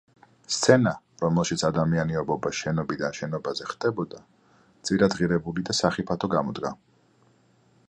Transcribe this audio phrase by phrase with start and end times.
[0.53, 4.23] სცენა, რომელშიც ადამიანი ობობა შენობიდან შენობაზე ხტებოდა,
[4.89, 6.77] ძვირადღირებული და სახიფათო გამოდგა.